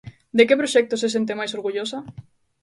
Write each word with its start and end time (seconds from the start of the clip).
De 0.37 0.43
que 0.47 0.59
proxectos 0.61 1.01
se 1.03 1.13
sente 1.15 1.37
máis 1.39 1.51
orgullosa? 1.57 1.99